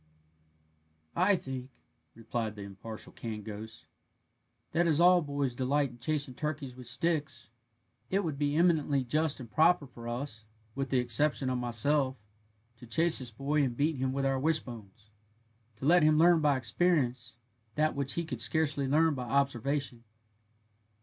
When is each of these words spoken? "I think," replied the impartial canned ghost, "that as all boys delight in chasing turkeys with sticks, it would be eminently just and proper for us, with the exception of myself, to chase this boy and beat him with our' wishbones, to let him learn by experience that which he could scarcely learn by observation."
"I 1.15 1.35
think," 1.35 1.69
replied 2.15 2.55
the 2.55 2.63
impartial 2.63 3.11
canned 3.13 3.45
ghost, 3.45 3.87
"that 4.71 4.87
as 4.87 4.99
all 4.99 5.21
boys 5.21 5.53
delight 5.53 5.91
in 5.91 5.99
chasing 5.99 6.33
turkeys 6.33 6.75
with 6.75 6.87
sticks, 6.87 7.51
it 8.09 8.23
would 8.23 8.39
be 8.39 8.55
eminently 8.55 9.03
just 9.03 9.39
and 9.39 9.51
proper 9.51 9.85
for 9.85 10.07
us, 10.07 10.47
with 10.73 10.89
the 10.89 10.97
exception 10.97 11.51
of 11.51 11.59
myself, 11.59 12.15
to 12.77 12.87
chase 12.87 13.19
this 13.19 13.29
boy 13.29 13.61
and 13.61 13.77
beat 13.77 13.97
him 13.97 14.11
with 14.11 14.25
our' 14.25 14.39
wishbones, 14.39 15.11
to 15.75 15.85
let 15.85 16.01
him 16.01 16.17
learn 16.17 16.41
by 16.41 16.57
experience 16.57 17.37
that 17.75 17.95
which 17.95 18.13
he 18.13 18.25
could 18.25 18.41
scarcely 18.41 18.87
learn 18.87 19.13
by 19.13 19.25
observation." 19.29 20.03